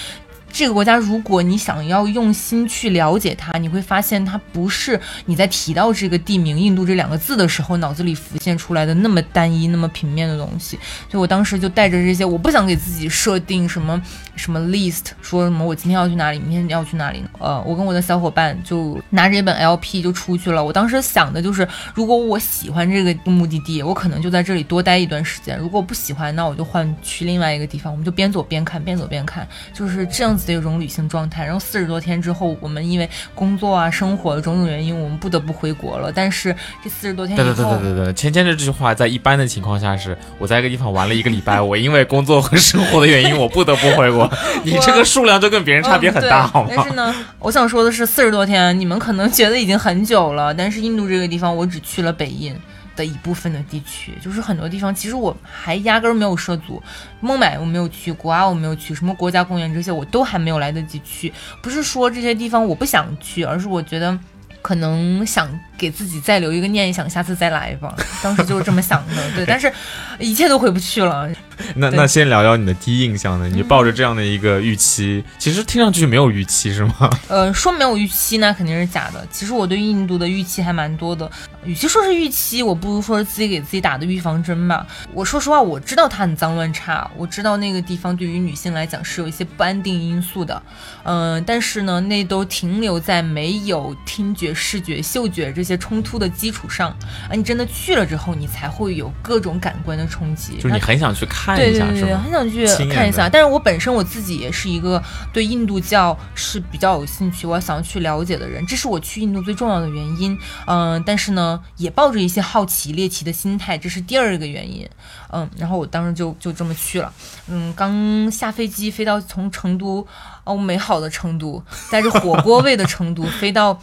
[0.58, 10.76] 这个国家，如果你想要用心去了解它，你会发现它不是你在提到这个地名“印度”这两个字的时候脑子里浮现出来的那么单一、那么平面的东西。
[11.08, 14.02] 所以我当时就带着这些，我不想给自己设定什么
[14.34, 17.22] 什么 list，说什么我今天要去哪里，明天要去哪里。
[17.38, 20.64] 呃，我跟我的小伙伴就拿着一本 LP 就出去了。
[20.64, 27.92] 我当时想的就是，如果我喜欢这个目的地，我可能就在这里多待一段时间；如果不喜欢，那我就换去另外一个地方。
[27.92, 31.44] 我们就边走边看，边走边看，就是这样子的一种旅行状态。
[31.44, 36.10] 然后四十多天之后，我们因为工作啊、生活的种种原因，我们不得不回国了。
[36.12, 44.30] 但是这四十多天以对后，对对对对对，芊芊这句话在一般的情况下是我在一个地方玩了一个礼拜， 我因为工作和生活的原因，我不得不回国。
[44.64, 46.94] 你这个数量就跟别人差别很大，嗯好吗但是？
[46.94, 52.54] 呢，我想说的是，四十多天，你们可能觉得已经很久了，但是印度这个地方，我只去了北印。
[52.98, 56.82] 的一部分的地区，就是很多地方，其实我还压根儿没有涉足，
[57.20, 61.32] 孟买我没有去，果阿我没有去，什么国家公园这些我都还没有来得及去。
[61.62, 64.18] 不是说这些地方我不想去，而是我觉得
[64.60, 67.94] 可能想给自己再留一个念想，下次再来吧。
[68.20, 69.72] 当时就是这么想的，对， 但是
[70.18, 71.28] 一切都回不去了。
[71.74, 73.48] 那那先聊聊你的第一印象呢？
[73.48, 77.10] 你抱着这样的一个预期，其实听上去没有预期是吗？
[77.26, 79.26] 呃，说没有预期那肯定是假的。
[79.30, 81.28] 其实我对印度的预期还蛮多的，
[81.64, 84.86] 与其说是预期，我不如说是自己给自己打的预防针吧。
[85.12, 90.62] 我说实话，我知道它很脏乱差，我知道那个地方对于女性来讲是有一些不安定因素的，
[91.02, 96.90] 嗯、但是呢，那都停留在没有听觉、视觉、嗅觉这些冲突的基础上，
[97.28, 100.56] 啊，你真的去了之后，你才会有各种感官的冲击。
[100.56, 102.14] 就是你很想去看一下，对？
[102.14, 103.28] 很想去看一下。
[103.28, 110.38] 但是我本身我自己也是一个对印度教是比较有兴趣，我想要去了解的人，这是我去印度最重要的原因。
[110.66, 114.88] 嗯、但是呢，也抱着一些好奇猎奇的心态，这是第二个原因。
[115.30, 117.12] 嗯，然后我当时就就这么去了。
[117.48, 120.06] 嗯，刚下飞机飞到从成都
[120.44, 123.78] 哦美好的成都，带着火锅味的成都飞到。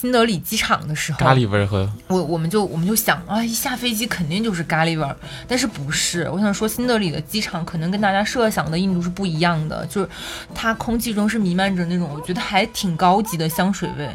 [0.00, 5.16] 新德里机场的时候，咖喱味儿和我我们就我们就想啊，一下飞机肯定就是咖喱味儿，
[5.48, 6.30] 但是不是？
[6.30, 10.08] 我想说，新德里的机场可能跟大家设想的印度是不一样的，就是
[10.54, 14.08] 它空气中是弥漫着那种我觉得还挺高级的香水味。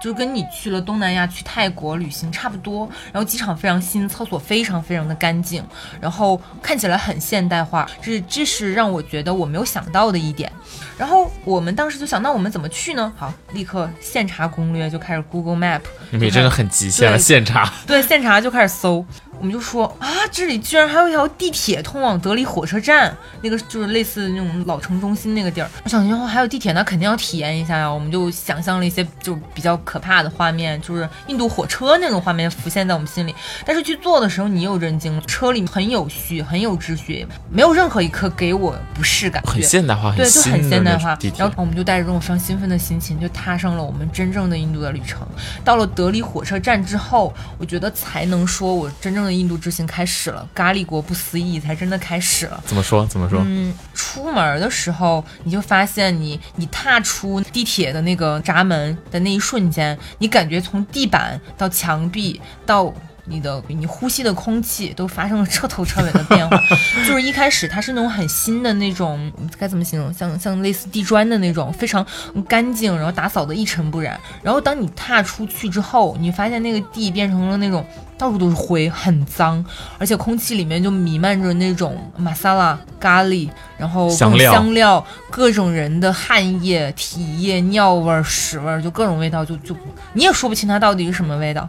[0.00, 5.64] 就是跟你去了东南亚、去泰国旅行差不多，然后机场非常新，厕所非常非常的干净，
[6.00, 10.50] 然后看起来很现代化，这这是让我觉得我没有想到的一点。
[10.96, 13.12] 然后我们当时就想，那我们怎么去呢？
[13.16, 15.80] 好，立刻现查攻略，就开始 Google Map，
[16.10, 17.72] 你们真的很极限了，现查。
[17.86, 19.04] 对，现查就开始搜，
[19.38, 25.68] 我们就说啊，这里居然还有一条地铁通往德里火车站，那个就是类似那种老城中心那个地儿。
[25.84, 27.92] 我想说还有地铁，那肯定要体验一下呀。
[27.92, 33.34] 我们就想象了一些就比较可怕的画面，就是印度火车那种画面浮现在我们心里。
[33.66, 39.42] 但是去坐的时候，你又震惊了，车里很有序，很有秩序，没有任何一刻给我不适感。
[39.44, 45.26] 很现代化，对，就很现代化然后我们就带着这种非常兴奋的心情，就踏上了我们真正的印度的旅程。
[45.64, 52.62] 到了德里火车站之后，我觉得才能说我真正的印度之行开始了，咖喱国不思议才真的开始了。
[52.66, 53.06] 怎么说？
[53.06, 53.42] 怎么说？
[53.44, 62.92] 嗯，出门的时候你就发现你你踏出地铁的那个闸门的那一瞬间，你感觉从地板到墙壁到。
[63.26, 66.62] 你的你呼吸的空气都发生了彻头彻尾的变化，
[67.08, 70.12] 就是一开始它是那种很新的那种，该怎么形容？
[70.12, 72.04] 像像类似地砖的那种，非常
[72.48, 74.18] 干净，然后打扫的一尘不染。
[74.42, 77.84] 然后当你踏出去之后，你发现那个地变成了那种
[78.18, 79.64] 到处都是灰，很脏，
[79.98, 89.74] 而且空气里面就弥漫着那种玛莎拉、咖喱，然后香料、香料、各种人的汗液、体液、尿味、屎味，就各种味道，就就
[90.12, 91.68] 你也说不清它到底是什么味道，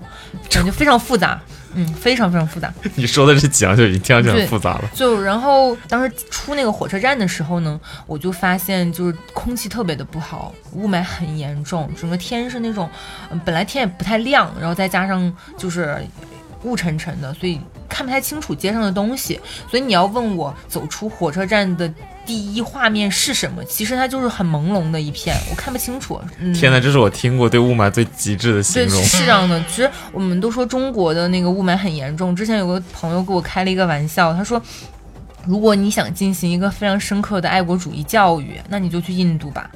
[0.50, 1.42] 感觉非常复杂。
[1.74, 2.74] 嗯，非常非常复杂。
[2.96, 4.90] 你说的这几样就已经听上去很复杂了。
[4.94, 12.90] 就然后当时出那个火车站的时候呢，我就发现就是空气特别的不好，雾霾很严重，整个天是那种，
[13.44, 15.98] 本来天也不太亮，然后再加上就是
[16.64, 19.40] 雾沉沉的，所以看不太清楚街上的东西。
[19.70, 21.92] 所以你要问我走出火车站的。
[22.26, 23.64] 第一画面是什么？
[23.66, 26.20] 其实它就是很朦胧的一片，我看不清楚。
[26.54, 28.92] 天哪，这是我听过对雾霾最极致的形容。
[28.92, 29.64] 对，是这样的。
[29.70, 32.36] 其实我们都说中国的那个雾霾很严重。
[32.36, 34.62] 之前有个朋友给我开了一个玩笑，他说，
[35.46, 39.70] 如果你想进行一个非常深刻的爱国主义教育，那你就去印度吧。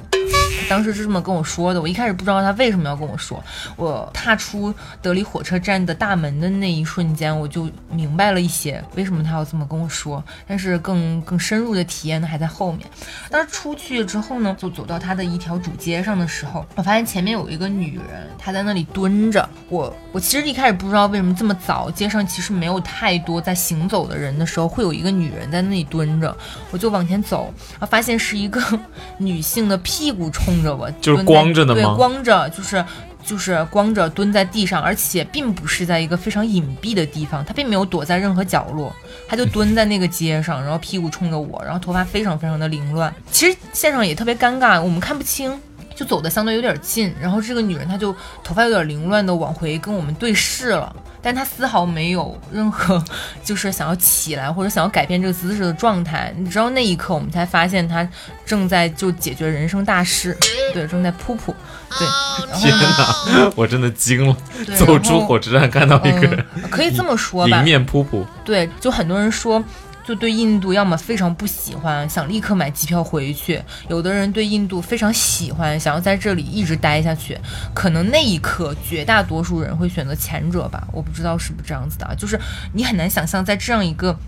[0.70, 3.42] 当时是这么跟我说的，我一开始不知道他为什么要跟我说。
[3.74, 10.22] 我踏出德里火车站的大门的那一瞬间，我就明白了一些为什么他要这么跟我说。
[10.46, 12.88] 但是更更深入的体验呢还在后面。
[13.28, 19.48] 当时出去之后呢，就走到他的一条主街上的时候，我发现前面有一个女人，她在那里蹲着。
[19.68, 26.36] 我我其实一开始不知道为什么这么早街上其实没有太多在行走的人的时候，会有一个女人在那里蹲着。
[26.70, 28.62] 我就往前走，啊，发现是一个
[29.18, 30.59] 女性的屁股冲。
[30.62, 31.82] 着我就是光着的吗？
[31.82, 32.84] 对，光着，就是
[33.24, 38.94] 就是光着蹲在地上，而且并不是在一个非常隐蔽的地方，他并没有躲在任何角落，
[39.28, 43.14] 他就蹲在那个街上，然后屁股冲着我，然后头发非常非常的凌乱。
[43.30, 45.52] 其实现场也特别尴尬，我们看不清，
[46.00, 48.10] 就走的相对有点近，然后这个女人她就
[48.42, 50.90] 头发有点凌乱的往回跟我们对视了。
[51.20, 53.04] 但她丝毫没有任何
[53.44, 56.32] 就是想要起来或者想要改变这个姿势的状态。
[56.38, 58.08] 你知道那一刻，我们才发现她
[58.46, 60.34] 正在就解决人生大事，
[60.72, 61.52] 对，正在噗噗。
[61.90, 64.34] 对，天哪， 我真的惊了。
[64.78, 68.24] 走出火车站看到一个人，可以这么说吧，迎面噗噗。
[68.42, 69.62] 对，就很多人说。
[70.10, 77.38] 就对印度要么非常不喜欢，想立刻买机票回去；有的人对印度非常喜欢，想要在这里一直待下去。
[77.72, 82.12] 可能那一刻，绝大多数人会选择前者吧，我不知道是不是这样子的。
[82.16, 82.36] 就是
[82.74, 84.18] 你很难想象，在这样一个，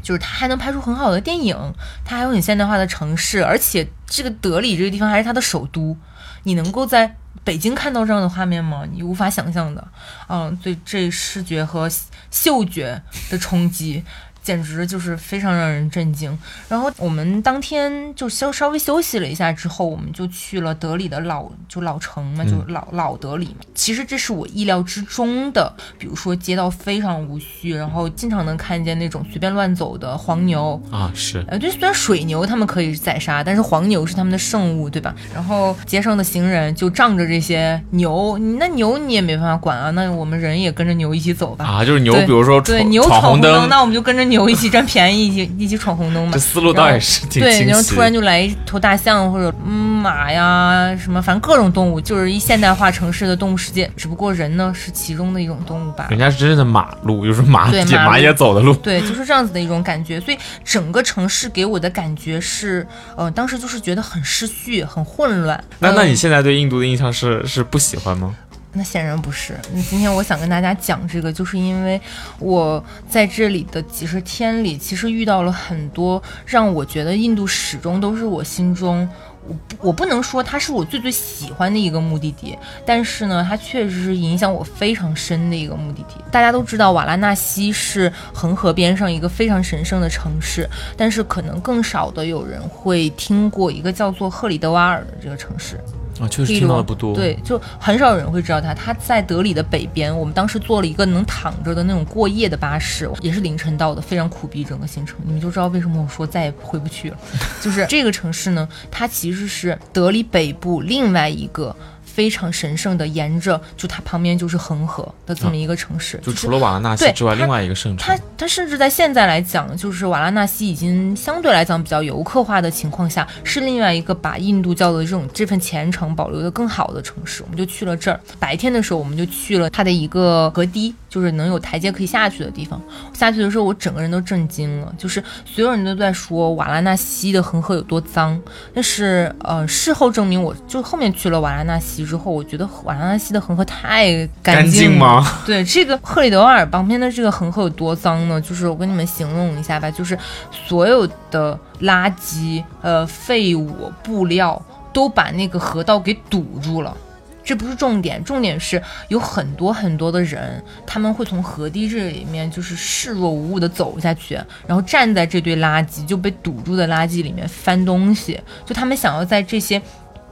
[0.00, 1.56] 就是他还能拍出很好的电影，
[2.04, 5.96] 他还有很现代化的城市，而且这个德里这个地方还是他的首都，
[6.44, 8.84] 你能够在北京看到这样的画面吗？
[8.92, 9.88] 你无法想象的。
[10.28, 11.90] 嗯，对，这视觉和
[12.30, 14.04] 嗅觉的冲击。
[14.42, 16.36] 简直就是非常让人震惊。
[16.68, 23.66] 然后我们当天就稍稍微休息了一下之后，我们就去了德里的老就老城嘛，就老老德里嘛。
[23.74, 35.14] 其实这是我意料之中的，比如说街道非常无序，然后经常能看见那种随便乱走的黄牛啊，是呃对，虽然水牛他们可以宰杀，但是黄牛是他们的圣物，对吧？
[35.34, 41.64] 然后街上的行人就仗着这些牛，那牛你也没办法管啊，那我们人也跟着牛一起走吧。
[41.64, 44.29] 啊，就是牛，比如说对牛闯红灯，那我们就跟着。
[44.30, 46.30] 牛一起占便宜，一起一起闯红灯嘛。
[46.32, 53.90] 这思路倒也是挺对，然后突然就来一头大象或者马呀，什么反正各种动物，就是一现代化城市的动物世界。
[53.94, 56.06] 只不过人呢是其中的一种动物吧。
[56.08, 58.72] 人家是真正的马路，就是马对马也走的路。
[58.76, 60.18] 对，就是这样子的一种感觉。
[60.20, 65.62] 所以整个城市给我的感觉是，呃，当时就是觉得很失序，很混乱。
[65.80, 68.34] 那那你现在对印度的印象是是不喜欢吗？
[68.72, 69.58] 那显然不是。
[69.72, 72.00] 那今天我想跟大家讲这个，就是因为
[72.38, 79.08] 我在这里的几十天里，其实遇到了很多让我觉得印度始终都是我心中，
[79.48, 82.56] 我我不能说它是我最最喜欢的一个目的地，
[82.86, 86.22] 但是呢，它确实是影响我非常深的一个目的地。
[86.30, 95.76] 大家都知道瓦拉纳西是恒河边上一个非常神圣的城市，但是可能更少的有人会听过一个叫做赫里德瓦尔的这个城市。
[96.20, 97.14] 啊，确实听到的不多。
[97.14, 98.74] 对，就很少有人会知道它。
[98.74, 100.16] 它在德里的北边。
[100.16, 105.16] 我们当时坐了一个能躺着的那种过夜的巴士，也是凌晨到的，非常苦逼整个行程。
[105.24, 107.16] 你们就知道为什么我说再也回不去了。
[107.62, 111.74] 就是这个城市呢，它其实是德里北部另外一个。
[112.20, 116.20] 非常神圣的，沿着就它旁边就是恒河的这么一个城市。
[116.22, 118.22] 就除了瓦拉纳西之外，另外一个圣城它。
[118.36, 127.42] 它甚至在现在来讲，就是瓦拉纳西已经相对来讲比较游客化的情况下，是另外一个把印度教的这种这份虔诚保留的更好的城市。
[127.42, 128.20] 我们就去了这儿。
[128.38, 132.78] 白天的时候，我们就去了它的一个河堤，就是能有台阶可以下去的地方。
[133.14, 138.38] 下去的时候，我整个人都震惊了，就是所有人都在说瓦拉纳西的恒河有多脏，
[138.74, 145.24] 但是呃，事后证明，我就后面去了瓦拉纳西之后，我觉得瓦拉纳西的恒河太干干净了吗？
[145.46, 148.40] 对，这个赫里德瓦尔旁边的这个恒河有多脏呢？
[148.40, 150.18] 就是我跟你们形容一下吧，就是
[150.50, 154.60] 所有的垃圾、呃废物、布料
[154.92, 156.96] 都把那个河道给堵住了。
[157.42, 164.34] 这不是重点，重点是有很多很多的人，他们会从河堤这里面就是视若无物的走下去，
[164.66, 169.80] 然后站在这堆垃圾就被堵住的垃圾里面翻东西，就他们想要在这些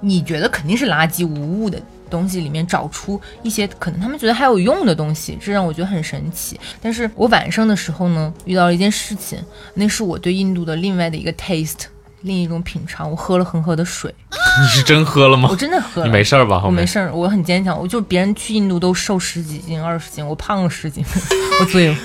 [0.01, 6.59] 你觉得肯定是垃圾无物的东西里面找出一些可能他们觉得还有用的东西，这让我觉得很神奇。
[6.81, 9.39] 但是我晚上的时候呢，遇到了一件事情，
[9.75, 11.87] 那是我对印度的另外的一个 taste，
[12.23, 13.11] 另一种品尝。
[13.11, 14.15] 我喝了恒河的水，
[14.63, 15.57] 你是真喝了吗我？
[15.57, 16.07] 真的喝了。
[16.07, 16.63] 你没事儿吧？
[16.65, 17.79] 我没事儿，我很坚强。
[17.79, 21.05] 我就别人去印度都瘦十几斤、二十斤，我胖了十斤，
[21.61, 21.97] 我醉了。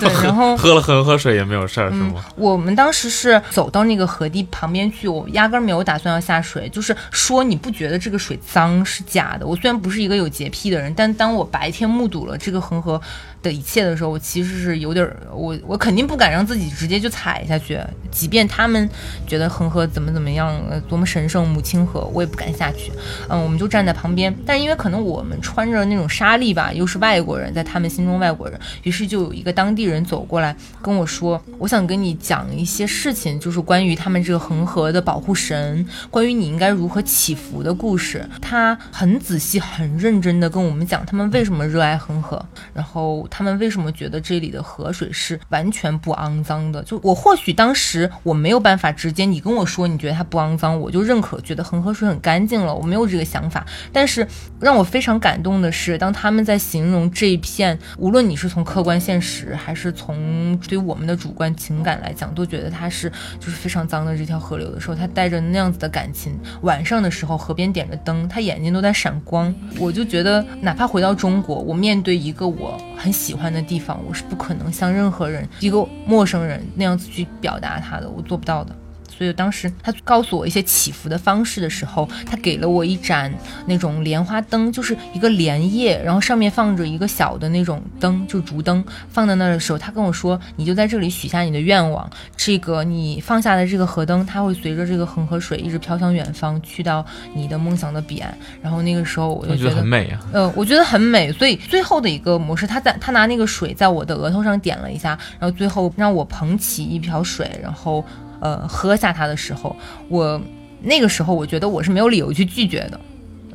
[0.00, 2.24] 对，然后喝了恒河水也没有事儿是吗？
[2.36, 9.46] 我们当时是走到那个河堤旁边去，我压根儿没有打算要下水，就是说你不觉得这个水脏是假的。
[9.46, 13.00] 我虽然不是一个有洁癖的人，但当我白天目睹了这个恒河
[13.42, 17.78] 的一切的时候，我其实是有点儿，我我肯定不敢让自己直接就踩下去，
[18.10, 18.88] 即便他们
[19.26, 22.90] 觉得恒河怎么怎么样，呃，多么神圣母亲河，我也不敢下去。
[23.28, 46.82] 嗯，我们就站在旁边，但因为可能我们穿着那种纱丽吧，又是外国人，在他们心中外国人，于是就有一个当地人走过来跟我说：“我想跟你讲一些事情，就是关于他们这个恒河的保护神，关于你应该如何祈福的故事。”他很仔细、很认真的跟我们讲他们为什么热爱恒河，然后他们为什么觉得这里的河水是完全不肮脏的。
[46.82, 53.66] 就我或许当时我没有办法直接你跟我说你觉得它不肮脏，我就认可，觉得恒河水很干净了，我没有这个想法。
[53.92, 54.26] 但是
[54.60, 63.10] 让我非常感动的是，当他们在形容这一片，无论你是从客观现实，还是从对我们的主观情感来讲，都觉得它是
[63.40, 66.38] 就是非常脏的这条河流的时候，他带着那样子的感情。
[66.62, 69.52] 晚上的时候，河边点着灯，他眼睛都在闪光。
[69.78, 78.74] 我就觉得，哪怕回到中国，我面对一个我很喜欢的地方，我是不可能像任何人一个陌生人那样子去表达他的，我做不到的。
[79.22, 83.32] 所以当时他告诉我一些祈福的方式的时候，他给了我一盏
[83.66, 98.36] 那种莲花灯，就是一个莲叶，然后上面放着一个小的那种灯，就竹灯，放在那儿的时候，他跟我说，你就在这里许下你的愿望，这个你放下的这个河灯，它会随着这个恒河水一直飘向远方，去到你的梦想的彼岸。
[98.60, 100.18] 然后那个时候我就我觉得很美啊。
[100.32, 108.04] 呃，我觉得很美，所以最后的一个模式，他在他拿那个水在我的额头上点了一下，然后最后让我捧起一瓢水，然后
[108.42, 109.74] 呃喝下它的时候，
[110.08, 110.40] 我
[110.82, 113.00] 那个时候我觉得我是没有理由去拒绝的，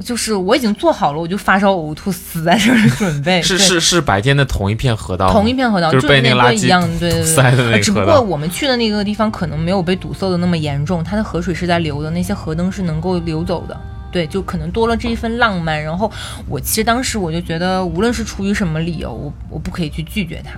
[0.01, 7.23] 就是我已经做好了，我就发烧呕吐死在这儿的准备，是是是白天的同一片河道，同一片河道，就是被那那个垃圾一样，对对对。
[7.23, 7.99] 塞的那呃只不。
[8.05, 13.77] 过我们去的那个地方可能没有被堵塞的那么严重，它的河水是在流的，那些河灯是能够流走的。
[14.09, 15.83] 对，就可能多了这一份浪漫。
[15.83, 16.09] 然后
[16.47, 20.57] 我其实当时我就觉得，无论是出于什么理由，我我不可以去拒绝它。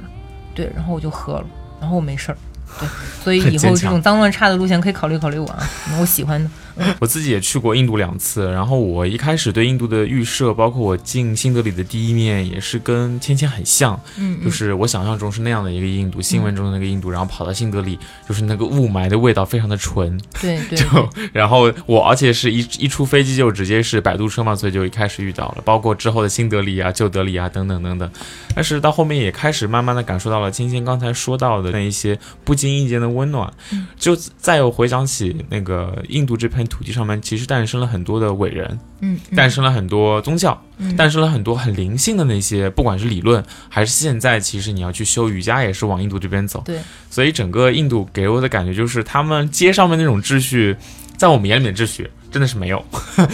[0.54, 1.46] 对，然后我就喝了，
[1.82, 2.38] 然后我没事儿。
[2.78, 2.88] 对，
[3.24, 6.50] 所以以后这种脏乱差的路线可以考虑考虑我啊，我喜欢的。
[7.00, 28.10] 我自己也去过印度两次，然后我一开始对印度的预设，包括我进新德里的第一面，也是跟芊芊很像，嗯，就是我想象中是那样的一个印度，新闻中的那个印度，然后跑到新德里，就是那个雾霾的味道非常的纯，对 对就然后我而且是一一出飞机就直接是摆渡车嘛，所以就一开始遇到了，包括之后的新德里啊、旧德里啊等等等等。
[28.56, 33.52] 但是到后面也开始慢慢的感受到了芊芊刚才说到的那一些不经意间的温暖，
[33.98, 39.36] 就再有回想起那个印度这片土地上面，其实诞生了很多的伟人，嗯，嗯。
[39.36, 40.96] 诞生了很多宗教，嗯。
[40.96, 46.62] 诞生了很多很灵性的那些，不管是理论还是现在，其实你要去修瑜伽也是往印度这边走。
[46.66, 50.78] 对，所以整个印度给我的感觉就是，他们街上面那种秩序，
[51.18, 52.84] 在我们眼里面秩序真的是没有，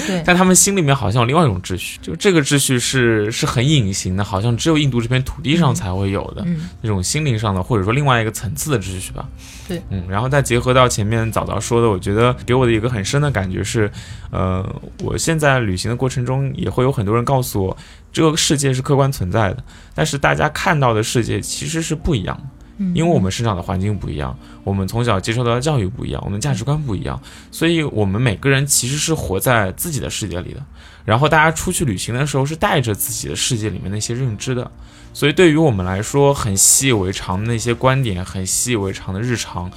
[0.08, 9.28] 对 但他们心里面好像有另外一种秩序，就这个秩序是是很隐形的，好像只有印度这片土地上才会有的、嗯那种心灵上的，或者说另外一个层次的秩序吧。
[9.68, 13.91] 对，嗯，然后再结合到前面早早说的，我觉得给我的一个很深的感觉是，
[14.32, 14.64] 呃，
[15.04, 17.78] 我现在旅行的过程中也会有很多人告诉我，
[18.14, 22.43] 这个世界是客观存在的，但是大家看到的世界其实是不一样的。
[22.78, 27.21] 因为我们生长的环境不一样，我们从小接受到的教育不一样，我们价值观不一样，
[27.51, 30.61] 所以我们每个人其实是活在自己的世界里的。
[31.05, 34.69] 然后大家出去旅行的时候是带着自己的世界里面那些认知的，
[35.13, 39.71] 所以对于我们来说很习以为常的那些观点，很习以为常的日常。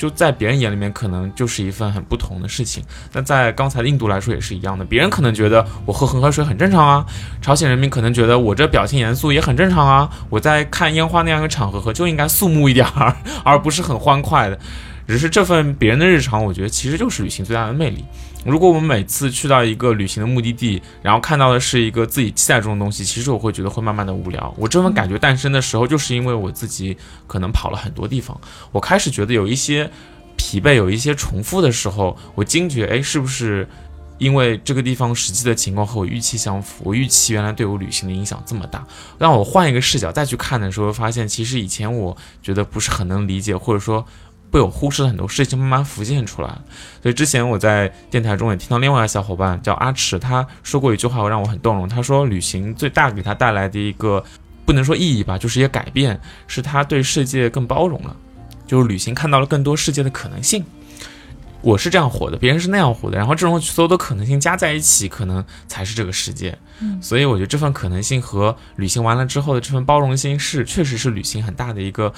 [0.00, 2.82] 就在别人眼里面，可能就是一份很不同的事情。
[3.12, 7.04] 那在刚才的印度来说也是一样的，别人可能觉得我喝恒河水很正常啊，
[7.42, 14.58] 朝鲜人民可能觉得我这表情严肃也很正常啊，我在看烟花那样一个场合就应该肃穆一点儿， 而不是很欢快的。
[15.06, 18.02] 只是这份别人的日常，我觉得其实就是旅行最大的魅力。
[18.44, 24.54] 如果我们每次去到一个旅行的目的地，然后看到的是一个自己期待中的东西，其实我会觉得会慢慢的无聊。
[24.56, 28.38] 我这份感觉诞生的时候，就是因为我自己可能跑了很多地方，
[28.72, 29.90] 我开始觉得有一些
[30.36, 33.68] 疲惫，有一些重复的时候，我惊觉，哎，是不是
[34.16, 36.82] 因为这个地方实际的情况和我预期相符？
[36.84, 38.86] 我预期原来对我旅行的影响这么大，
[39.18, 44.04] 让我换一个视角再去看的时候，发现其实以前我觉得不是很能理解，或者说。
[44.50, 46.48] 被我忽视的很多事情慢慢浮现出来
[47.02, 51.88] 所以之前我在电台中也听到另外一个小伙伴叫阿迟，他说过一句话，让我很动容。
[51.88, 54.22] 他说，旅行最大给他带来的一个
[54.64, 58.16] 不能说意义吧，就是一个改变，是他对世界更包容了。
[58.66, 60.64] 就是旅行看到了更多世界的可能性。
[61.62, 66.56] 我是这样活的，别人是那样活的，然后这种所有的可能性加在一起，可能才是这个世界。
[67.02, 72.12] 所以我觉得这份可能性和旅行完了之后的这份包容心，是确实是旅行很大的一个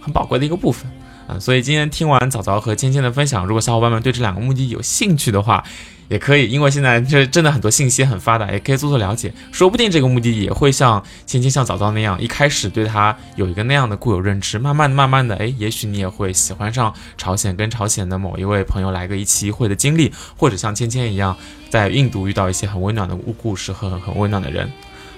[0.00, 0.90] 很宝贵的一个部分。
[1.26, 5.62] 啊，所以今天听完早早和芊芊的分享，如果小伙伴们对这两个目的有兴趣的话，
[6.08, 21.34] 也可以，因为现在这真的很多信息很发达，也可以做做了解，说不定这个目的也会像芊芊像早早那样，一开始对他有一个那样的固有认知，慢慢的、慢慢的，哎，也许你也会喜欢上朝鲜，跟朝鲜的某一位朋友来个一期一会的经历，或者像芊芊一样，
[21.70, 24.70] 在印度遇到一些很温暖的故故事和很很温暖的人。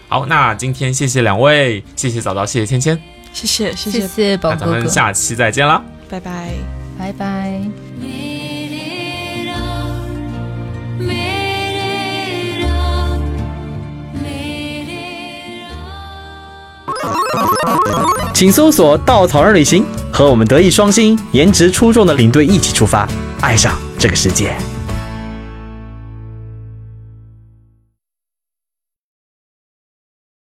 [0.09, 2.96] 好，那今天谢谢两位，谢谢早早，谢谢芊芊，
[3.35, 5.82] 谢谢谢谢谢宝哥哥，咱们下期再见啦。
[6.09, 6.55] 拜拜，
[6.97, 7.61] 拜拜。
[18.32, 23.09] 请搜索“稻草人旅行”，和我们德艺双馨、颜值出众的领队一起出发，
[23.41, 24.57] 爱上这个世界。